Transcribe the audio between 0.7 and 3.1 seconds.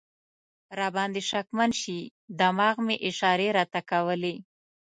را باندې شکمن شي، دماغ مې